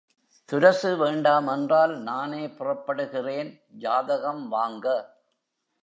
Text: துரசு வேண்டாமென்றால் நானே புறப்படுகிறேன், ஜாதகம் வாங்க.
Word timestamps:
துரசு 0.45 0.91
வேண்டாமென்றால் 1.05 1.93
நானே 1.97 2.47
புறப்படுகிறேன், 2.47 3.61
ஜாதகம் 3.77 4.47
வாங்க. 4.47 5.17